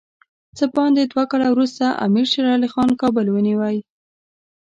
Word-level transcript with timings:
څه 0.57 0.65
باندې 0.75 1.01
دوه 1.11 1.23
کاله 1.31 1.47
وروسته 1.51 1.85
امیر 2.05 2.25
شېر 2.31 2.45
علي 2.55 2.67
خان 2.73 2.89
کابل 3.01 3.25
ونیوی. 3.29 3.77